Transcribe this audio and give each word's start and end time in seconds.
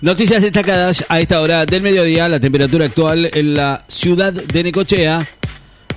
Noticias 0.00 0.40
destacadas 0.40 1.04
a 1.08 1.18
esta 1.20 1.40
hora 1.40 1.66
del 1.66 1.82
mediodía. 1.82 2.28
La 2.28 2.38
temperatura 2.38 2.86
actual 2.86 3.30
en 3.34 3.54
la 3.54 3.84
ciudad 3.88 4.32
de 4.32 4.62
Necochea. 4.62 5.26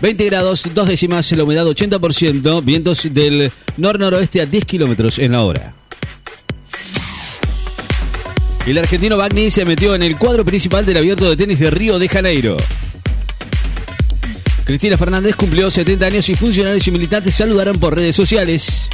20 0.01 0.25
grados, 0.25 0.67
dos 0.73 0.87
décimas, 0.87 1.31
la 1.33 1.43
humedad 1.43 1.67
80%, 1.67 2.63
vientos 2.63 3.07
del 3.13 3.51
nor-noroeste 3.77 4.41
a 4.41 4.47
10 4.47 4.65
kilómetros 4.65 5.19
en 5.19 5.33
la 5.33 5.43
hora. 5.43 5.73
El 8.65 8.79
argentino 8.79 9.17
Bagni 9.17 9.51
se 9.51 9.65
metió 9.65 9.93
en 9.93 10.01
el 10.01 10.17
cuadro 10.17 10.43
principal 10.43 10.83
del 10.83 10.97
abierto 10.97 11.29
de 11.29 11.37
tenis 11.37 11.59
de 11.59 11.69
Río 11.69 11.99
de 11.99 12.09
Janeiro. 12.09 12.57
Cristina 14.63 14.97
Fernández 14.97 15.35
cumplió 15.35 15.69
70 15.69 16.05
años 16.07 16.27
y 16.29 16.33
funcionarios 16.33 16.87
y 16.87 16.91
militantes 16.91 17.35
saludaron 17.35 17.79
por 17.79 17.95
redes 17.95 18.15
sociales. 18.15 18.89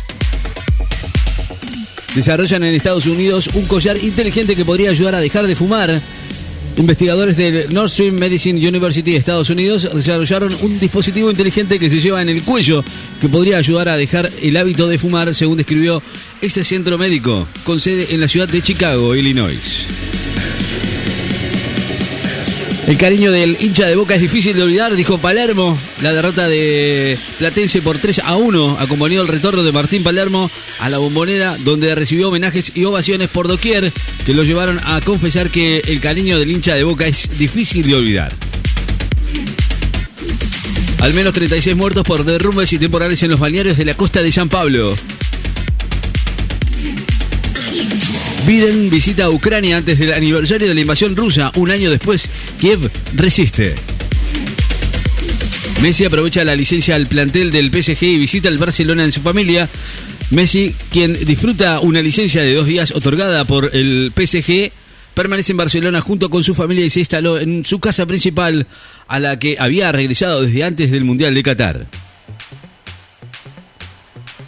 Desarrollan 2.18 2.63
en 2.63 2.73
Estados 2.73 3.05
Unidos 3.05 3.47
un 3.54 3.65
collar 3.65 3.95
inteligente 4.04 4.55
que 4.55 4.65
podría 4.65 4.89
ayudar 4.89 5.14
a 5.14 5.19
dejar 5.19 5.46
de 5.46 5.55
fumar. 5.55 6.01
Investigadores 6.75 7.37
del 7.37 7.71
Northstream 7.71 8.15
Medicine 8.15 8.68
University 8.68 9.11
de 9.11 9.18
Estados 9.18 9.51
Unidos 9.51 9.87
desarrollaron 9.93 10.51
un 10.61 10.79
dispositivo 10.79 11.29
inteligente 11.29 11.77
que 11.77 11.91
se 11.91 12.00
lleva 12.00 12.24
en 12.24 12.29
el 12.29 12.41
cuello 12.41 12.83
que 13.21 13.29
podría 13.29 13.60
ayudar 13.60 13.89
a 13.89 13.97
dejar 13.97 14.32
el 14.41 14.57
hábito 14.57 14.88
de 14.88 14.97
fumar, 14.97 15.36
según 15.36 15.57
describió 15.57 16.01
ese 16.41 16.64
centro 16.64 16.97
médico 16.97 17.47
con 17.64 17.79
sede 17.79 18.07
en 18.10 18.19
la 18.19 18.27
ciudad 18.27 18.49
de 18.49 18.63
Chicago, 18.63 19.13
Illinois. 19.13 19.86
El 22.87 22.97
cariño 22.97 23.33
del 23.33 23.57
hincha 23.59 23.86
de 23.86 23.97
Boca 23.97 24.15
es 24.15 24.21
difícil 24.21 24.55
de 24.55 24.64
olvidar, 24.64 24.96
dijo 24.96 25.18
Palermo. 25.18 25.77
La 26.01 26.14
derrota 26.14 26.47
de 26.47 27.18
Platense 27.37 27.82
por 27.82 28.00
3 28.00 28.19
a 28.19 28.37
1 28.37 28.77
acompañó 28.79 29.21
el 29.21 29.27
retorno 29.27 29.61
de 29.61 29.73
Martín 29.73 30.04
Palermo 30.04 30.50
a 30.79 30.87
la 30.87 30.97
bombonera, 30.97 31.57
donde 31.65 31.93
recibió 31.96 32.30
homenajes 32.30 32.72
y 32.75 32.86
ovaciones 32.86 33.27
por 33.27 33.50
doquier 33.50 33.91
que 34.25 34.33
lo 34.33 34.45
llevaron 34.45 34.80
a 34.86 35.02
confesar 35.02 35.50
que 35.50 35.81
el 35.86 36.00
cariño 36.00 36.39
del 36.39 36.49
hincha 36.49 36.75
de 36.75 36.85
Boca 36.85 37.05
es 37.05 37.38
difícil 37.38 37.85
de 37.88 37.95
olvidar. 37.95 38.33
Al 40.99 41.13
menos 41.13 41.33
36 41.33 41.75
muertos 41.75 42.05
por 42.05 42.23
derrumbes 42.23 42.71
y 42.71 42.80
temporales 42.80 43.21
en 43.21 43.31
los 43.31 43.39
balnearios 43.41 43.75
de 43.75 43.83
la 43.83 43.95
costa 43.95 44.21
de 44.21 44.31
San 44.31 44.47
Pablo. 44.47 44.95
Biden 48.47 48.89
visita 48.89 49.25
a 49.25 49.29
Ucrania 49.29 49.75
antes 49.75 49.99
del 49.99 50.13
aniversario 50.13 50.69
de 50.69 50.73
la 50.73 50.79
invasión 50.79 51.17
rusa. 51.17 51.51
Un 51.57 51.69
año 51.69 51.91
después, 51.91 52.29
Kiev 52.61 52.89
resiste. 53.13 53.75
Messi 55.81 56.05
aprovecha 56.05 56.45
la 56.45 56.55
licencia 56.55 56.95
al 56.95 57.07
plantel 57.07 57.51
del 57.51 57.69
PSG 57.69 58.03
y 58.03 58.17
visita 58.17 58.47
el 58.47 58.57
Barcelona 58.57 59.03
en 59.03 59.11
su 59.11 59.19
familia. 59.19 59.67
Messi, 60.31 60.73
quien 60.93 61.25
disfruta 61.25 61.81
una 61.81 62.01
licencia 62.01 62.41
de 62.41 62.53
dos 62.53 62.67
días 62.67 62.91
otorgada 62.91 63.43
por 63.43 63.75
el 63.75 64.13
PSG, 64.15 64.71
permanece 65.13 65.51
en 65.51 65.57
Barcelona 65.57 65.99
junto 65.99 66.29
con 66.29 66.45
su 66.45 66.55
familia 66.55 66.85
y 66.85 66.89
se 66.89 67.01
instaló 67.01 67.37
en 67.37 67.65
su 67.65 67.81
casa 67.81 68.05
principal 68.05 68.65
a 69.09 69.19
la 69.19 69.37
que 69.39 69.57
había 69.59 69.91
regresado 69.91 70.43
desde 70.43 70.63
antes 70.63 70.89
del 70.89 71.03
Mundial 71.03 71.35
de 71.35 71.43
Qatar. 71.43 71.87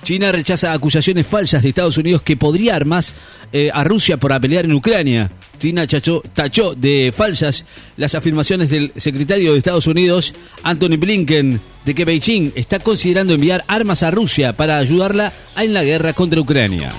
China 0.09 0.31
rechaza 0.31 0.73
acusaciones 0.73 1.27
falsas 1.27 1.61
de 1.61 1.69
Estados 1.69 1.95
Unidos 1.99 2.23
que 2.23 2.35
podría 2.35 2.75
armar 2.75 3.03
eh, 3.53 3.69
a 3.71 3.83
Rusia 3.83 4.17
por 4.17 4.41
pelear 4.41 4.65
en 4.65 4.73
Ucrania. 4.73 5.29
China 5.59 5.85
tachó 5.85 6.73
de 6.73 7.13
falsas 7.15 7.63
las 7.95 8.15
afirmaciones 8.15 8.71
del 8.71 8.91
secretario 8.95 9.51
de 9.51 9.59
Estados 9.59 9.85
Unidos, 9.85 10.33
Anthony 10.63 10.97
Blinken, 10.97 11.61
de 11.85 11.93
que 11.93 12.05
Beijing 12.05 12.53
está 12.55 12.79
considerando 12.79 13.35
enviar 13.35 13.63
armas 13.67 14.01
a 14.01 14.09
Rusia 14.09 14.53
para 14.57 14.79
ayudarla 14.79 15.31
en 15.55 15.75
la 15.75 15.83
guerra 15.83 16.13
contra 16.13 16.41
Ucrania. 16.41 16.91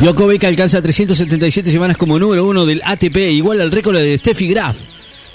Djokovic 0.00 0.44
alcanza 0.44 0.82
377 0.82 1.70
semanas 1.70 1.96
como 1.96 2.18
número 2.18 2.46
uno 2.46 2.66
del 2.66 2.82
ATP, 2.84 3.16
igual 3.30 3.62
al 3.62 3.72
récord 3.72 3.96
de 3.96 4.18
Steffi 4.18 4.48
Graf. 4.48 4.76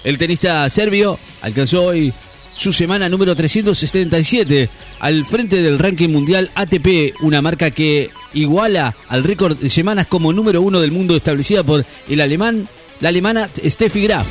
El 0.03 0.19
tenista 0.19 0.69
serbio 0.69 1.17
alcanzó 1.41 1.85
hoy 1.85 2.13
su 2.55 2.73
semana 2.73 3.09
número 3.09 3.35
377 3.35 4.69
al 4.99 5.25
frente 5.25 5.61
del 5.61 5.79
ranking 5.79 6.09
mundial 6.09 6.51
ATP, 6.55 7.13
una 7.21 7.41
marca 7.41 7.71
que 7.71 8.09
iguala 8.33 8.95
al 9.09 9.23
récord 9.23 9.57
de 9.57 9.69
semanas 9.69 10.07
como 10.07 10.33
número 10.33 10.61
uno 10.61 10.81
del 10.81 10.91
mundo 10.91 11.15
establecida 11.15 11.63
por 11.63 11.85
el 12.09 12.21
alemán, 12.21 12.67
la 12.99 13.09
alemana 13.09 13.49
Steffi 13.63 14.03
Graf. 14.03 14.27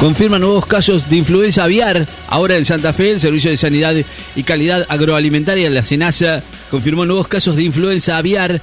Confirma 0.00 0.38
nuevos 0.38 0.66
casos 0.66 1.08
de 1.08 1.16
influenza 1.16 1.64
aviar. 1.64 2.06
Ahora 2.28 2.58
en 2.58 2.66
Santa 2.66 2.92
Fe, 2.92 3.12
el 3.12 3.20
Servicio 3.20 3.50
de 3.50 3.56
Sanidad 3.56 3.94
y 4.36 4.42
Calidad 4.42 4.84
Agroalimentaria, 4.90 5.70
la 5.70 5.82
SENASA, 5.82 6.42
confirmó 6.70 7.06
nuevos 7.06 7.28
casos 7.28 7.56
de 7.56 7.62
influenza 7.62 8.18
aviar 8.18 8.60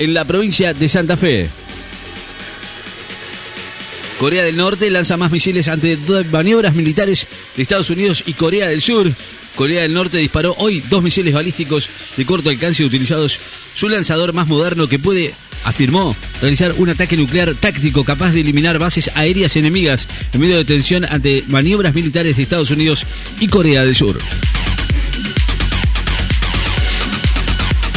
en 0.00 0.14
la 0.14 0.24
provincia 0.24 0.74
de 0.74 0.88
Santa 0.88 1.16
Fe. 1.16 1.48
Corea 4.18 4.42
del 4.42 4.56
Norte 4.56 4.90
lanza 4.90 5.16
más 5.16 5.30
misiles 5.30 5.68
ante 5.68 5.96
maniobras 6.32 6.74
militares 6.74 7.26
de 7.56 7.62
Estados 7.62 7.90
Unidos 7.90 8.24
y 8.26 8.32
Corea 8.32 8.68
del 8.68 8.82
Sur. 8.82 9.10
Corea 9.56 9.82
del 9.82 9.94
Norte 9.94 10.18
disparó 10.18 10.54
hoy 10.58 10.82
dos 10.88 11.02
misiles 11.02 11.34
balísticos 11.34 11.88
de 12.16 12.26
corto 12.26 12.50
alcance 12.50 12.84
utilizados 12.84 13.38
su 13.74 13.88
lanzador 13.88 14.32
más 14.32 14.46
moderno 14.46 14.88
que 14.88 14.98
puede, 14.98 15.34
afirmó, 15.64 16.16
realizar 16.40 16.74
un 16.78 16.88
ataque 16.88 17.16
nuclear 17.16 17.54
táctico 17.54 18.04
capaz 18.04 18.32
de 18.32 18.40
eliminar 18.40 18.78
bases 18.78 19.10
aéreas 19.14 19.56
enemigas 19.56 20.06
en 20.32 20.40
medio 20.40 20.56
de 20.56 20.64
tensión 20.64 21.04
ante 21.04 21.44
maniobras 21.48 21.94
militares 21.94 22.36
de 22.36 22.42
Estados 22.42 22.70
Unidos 22.70 23.06
y 23.38 23.48
Corea 23.48 23.84
del 23.84 23.96
Sur. 23.96 24.18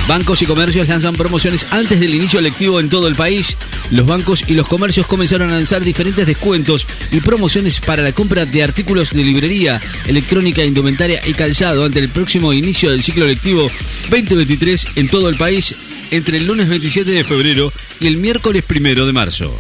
Bancos 0.08 0.42
y 0.42 0.46
comercios 0.46 0.90
lanzan 0.90 1.16
promociones 1.16 1.66
antes 1.72 2.00
del 2.00 2.14
inicio 2.14 2.42
lectivo 2.42 2.80
en 2.80 2.90
todo 2.90 3.08
el 3.08 3.16
país. 3.16 3.56
Los 3.90 4.06
bancos 4.06 4.44
y 4.48 4.54
los 4.54 4.68
comercios 4.68 5.08
comenzaron 5.08 5.50
a 5.50 5.56
lanzar 5.56 5.82
diferentes 5.84 6.28
descuentos 6.28 6.86
y 7.12 7.22
promociones 7.22 7.80
para 7.80 8.04
la 8.04 8.12
compra 8.12 8.46
de 8.46 8.64
artículos 8.64 9.12
de 9.12 9.24
librería, 9.24 9.80
electrónica, 10.06 10.64
indumentaria 10.64 11.22
y 11.26 11.34
calzado 11.34 11.86
ante 11.86 12.00
el 12.00 12.10
próximo 12.10 12.52
inicio 12.52 12.92
del 12.92 13.02
ciclo 13.02 13.26
lectivo 13.26 13.72
2023 14.10 14.88
en 14.98 15.08
todo 15.08 15.30
el 15.30 15.36
país 15.36 15.74
entre 16.12 16.38
el 16.38 16.48
lunes 16.48 16.68
27 16.68 17.10
de 17.10 17.24
febrero 17.24 17.72
y 18.02 18.08
el 18.08 18.18
miércoles 18.18 18.64
1 18.70 19.06
de 19.06 19.14
marzo. 19.14 19.58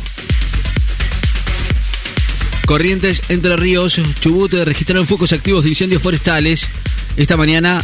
Corrientes, 2.65 3.21
Entre 3.29 3.55
Ríos, 3.55 3.99
Chubut 4.19 4.53
registraron 4.53 5.07
focos 5.07 5.31
activos 5.31 5.63
de 5.63 5.71
incendios 5.71 6.01
forestales. 6.01 6.67
Esta 7.17 7.37
mañana 7.37 7.83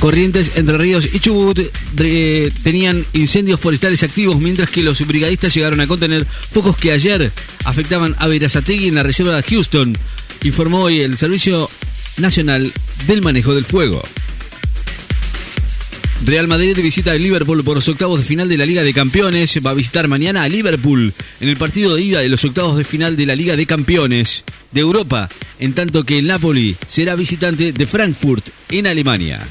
Corrientes, 0.00 0.56
Entre 0.56 0.78
Ríos 0.78 1.08
y 1.12 1.20
Chubut 1.20 1.58
eh, 1.98 2.50
tenían 2.62 3.04
incendios 3.12 3.60
forestales 3.60 4.02
activos, 4.02 4.40
mientras 4.40 4.70
que 4.70 4.82
los 4.82 5.06
brigadistas 5.06 5.54
llegaron 5.54 5.78
a 5.80 5.86
contener 5.86 6.24
focos 6.24 6.74
que 6.78 6.92
ayer 6.92 7.30
afectaban 7.64 8.16
a 8.18 8.26
Verazategui 8.26 8.88
en 8.88 8.94
la 8.94 9.02
reserva 9.02 9.36
de 9.36 9.42
Houston, 9.42 9.92
informó 10.42 10.84
hoy 10.84 11.00
el 11.00 11.18
Servicio 11.18 11.68
Nacional 12.16 12.72
del 13.06 13.20
Manejo 13.20 13.54
del 13.54 13.66
Fuego. 13.66 14.02
Real 16.24 16.48
Madrid 16.48 16.78
visita 16.80 17.12
a 17.12 17.14
Liverpool 17.14 17.62
por 17.62 17.76
los 17.76 17.88
octavos 17.88 18.20
de 18.20 18.24
final 18.24 18.48
de 18.48 18.56
la 18.56 18.66
Liga 18.66 18.82
de 18.82 18.94
Campeones. 18.94 19.58
Va 19.64 19.70
a 19.70 19.74
visitar 19.74 20.08
mañana 20.08 20.42
a 20.42 20.48
Liverpool 20.48 21.12
en 21.40 21.48
el 21.48 21.56
partido 21.56 21.94
de 21.94 22.02
ida 22.02 22.20
de 22.20 22.28
los 22.28 22.44
octavos 22.44 22.78
de 22.78 22.84
final 22.84 23.16
de 23.16 23.26
la 23.26 23.36
Liga 23.36 23.56
de 23.56 23.66
Campeones 23.66 24.44
de 24.70 24.80
Europa, 24.80 25.28
en 25.58 25.74
tanto 25.74 26.04
que 26.04 26.18
el 26.18 26.26
Napoli 26.26 26.76
será 26.86 27.16
visitante 27.16 27.72
de 27.72 27.86
Frankfurt 27.86 28.48
en 28.70 28.86
Alemania. 28.86 29.46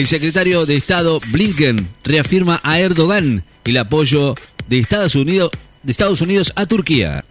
El 0.00 0.06
secretario 0.06 0.64
de 0.64 0.76
Estado 0.76 1.20
Blinken 1.26 1.86
reafirma 2.04 2.58
a 2.64 2.80
Erdogan 2.80 3.44
el 3.66 3.76
apoyo 3.76 4.34
de 4.66 4.78
Estados 4.78 5.14
Unidos, 5.14 5.50
de 5.82 5.92
Estados 5.92 6.22
Unidos 6.22 6.54
a 6.56 6.64
Turquía. 6.64 7.22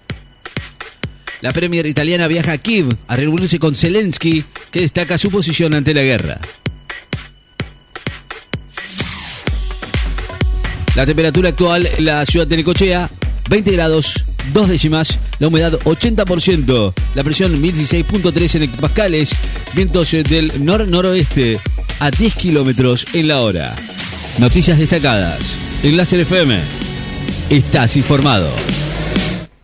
La 1.42 1.52
Premier 1.52 1.88
italiana 1.88 2.28
viaja 2.28 2.52
a 2.52 2.58
Kiev 2.60 2.96
a 3.08 3.16
reunirse 3.16 3.58
con 3.58 3.74
Zelensky, 3.74 4.46
que 4.70 4.82
destaca 4.82 5.18
su 5.18 5.32
posición 5.32 5.74
ante 5.74 5.96
la 5.96 6.04
guerra. 6.04 6.40
La 10.96 11.08
temperatura 11.08 11.50
actual 11.50 11.90
en 11.98 12.06
la 12.06 12.24
ciudad 12.28 12.46
de 12.46 12.58
Necochea, 12.58 13.10
20 13.50 13.72
grados, 13.72 14.26
2 14.54 14.70
décimas, 14.70 15.18
la 15.40 15.48
humedad 15.48 15.74
80%, 15.86 16.94
la 17.16 17.24
presión 17.24 17.60
1016.3 17.64 18.56
en 18.58 18.62
hectopascales, 18.62 19.32
vientos 19.74 20.12
del 20.12 20.64
nor-noroeste 20.64 21.60
a 22.00 22.12
10 22.12 22.36
kilómetros 22.36 23.06
en 23.14 23.28
la 23.28 23.40
hora. 23.42 23.76
Noticias 24.38 24.78
destacadas. 24.78 25.58
En 25.84 25.98
Láser 25.98 26.22
FM. 26.22 26.60
Estás 27.50 27.98
informado. 27.98 28.54